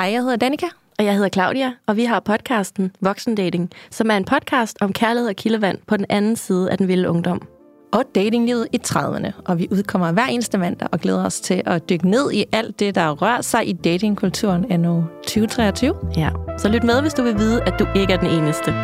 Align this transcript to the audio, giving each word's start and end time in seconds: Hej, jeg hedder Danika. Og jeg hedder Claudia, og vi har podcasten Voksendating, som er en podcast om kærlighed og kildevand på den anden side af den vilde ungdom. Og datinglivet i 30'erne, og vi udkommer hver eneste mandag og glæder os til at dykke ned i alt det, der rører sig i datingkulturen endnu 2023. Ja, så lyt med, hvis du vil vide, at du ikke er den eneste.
Hej, 0.00 0.12
jeg 0.12 0.20
hedder 0.22 0.36
Danika. 0.36 0.66
Og 0.98 1.04
jeg 1.04 1.14
hedder 1.14 1.28
Claudia, 1.28 1.72
og 1.86 1.96
vi 1.96 2.04
har 2.04 2.20
podcasten 2.20 2.92
Voksendating, 3.00 3.70
som 3.90 4.10
er 4.10 4.16
en 4.16 4.24
podcast 4.24 4.76
om 4.80 4.92
kærlighed 4.92 5.28
og 5.28 5.36
kildevand 5.36 5.78
på 5.86 5.96
den 5.96 6.06
anden 6.08 6.36
side 6.36 6.70
af 6.70 6.78
den 6.78 6.88
vilde 6.88 7.10
ungdom. 7.10 7.48
Og 7.92 8.04
datinglivet 8.14 8.68
i 8.72 8.80
30'erne, 8.86 9.32
og 9.44 9.58
vi 9.58 9.68
udkommer 9.70 10.12
hver 10.12 10.26
eneste 10.26 10.58
mandag 10.58 10.88
og 10.92 11.00
glæder 11.00 11.24
os 11.24 11.40
til 11.40 11.62
at 11.66 11.88
dykke 11.88 12.10
ned 12.10 12.32
i 12.32 12.44
alt 12.52 12.80
det, 12.80 12.94
der 12.94 13.10
rører 13.10 13.40
sig 13.40 13.68
i 13.68 13.72
datingkulturen 13.72 14.72
endnu 14.72 15.04
2023. 15.22 15.94
Ja, 16.16 16.30
så 16.58 16.68
lyt 16.68 16.84
med, 16.84 17.00
hvis 17.00 17.14
du 17.14 17.22
vil 17.22 17.38
vide, 17.38 17.62
at 17.62 17.74
du 17.78 17.86
ikke 17.96 18.12
er 18.12 18.18
den 18.18 18.30
eneste. 18.30 18.74